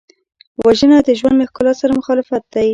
[0.63, 2.69] وژنه د ژوند له ښکلا سره مخالفت دی